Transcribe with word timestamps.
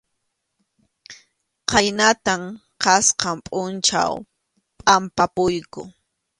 Khaynatam 1.69 2.41
kasqan 2.83 3.37
pʼunchaw 3.45 4.13
pʼampapuyku. 4.85 5.81